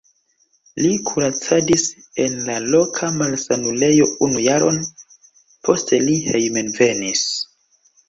Li 0.85 0.93
kuracadis 1.09 1.83
en 2.23 2.39
la 2.49 2.57
loka 2.77 3.11
malsanulejo 3.19 4.09
unu 4.31 4.43
jaron, 4.49 4.83
poste 5.71 6.05
li 6.09 6.21
hejmenvenis. 6.27 7.27